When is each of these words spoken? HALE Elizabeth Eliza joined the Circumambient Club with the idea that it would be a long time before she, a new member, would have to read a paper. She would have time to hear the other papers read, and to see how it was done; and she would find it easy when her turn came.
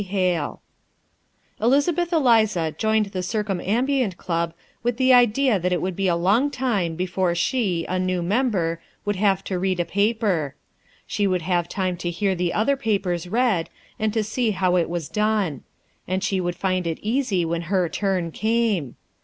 HALE 0.03 0.63
Elizabeth 1.61 2.11
Eliza 2.11 2.71
joined 2.75 3.05
the 3.11 3.21
Circumambient 3.21 4.17
Club 4.17 4.55
with 4.81 4.97
the 4.97 5.13
idea 5.13 5.59
that 5.59 5.71
it 5.71 5.79
would 5.79 5.95
be 5.95 6.07
a 6.07 6.15
long 6.15 6.49
time 6.49 6.95
before 6.95 7.35
she, 7.35 7.85
a 7.87 7.99
new 7.99 8.23
member, 8.23 8.81
would 9.05 9.17
have 9.17 9.43
to 9.43 9.59
read 9.59 9.79
a 9.79 9.85
paper. 9.85 10.55
She 11.05 11.27
would 11.27 11.43
have 11.43 11.69
time 11.69 11.97
to 11.97 12.09
hear 12.09 12.33
the 12.33 12.51
other 12.51 12.75
papers 12.75 13.27
read, 13.27 13.69
and 13.99 14.11
to 14.11 14.23
see 14.23 14.49
how 14.49 14.75
it 14.75 14.89
was 14.89 15.07
done; 15.07 15.61
and 16.07 16.23
she 16.23 16.41
would 16.41 16.55
find 16.55 16.87
it 16.87 16.97
easy 17.03 17.45
when 17.45 17.61
her 17.69 17.87
turn 17.87 18.31
came. 18.31 18.95